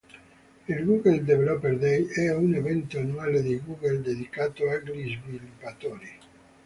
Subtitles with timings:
[0.67, 6.09] Il "Google Developer Day" è un evento annuale di Google dedicato agli sviluppatori.